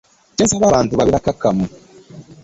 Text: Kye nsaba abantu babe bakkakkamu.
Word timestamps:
Kye 0.35 0.43
nsaba 0.45 0.65
abantu 0.67 0.91
babe 0.93 1.11
bakkakkamu. 1.15 1.65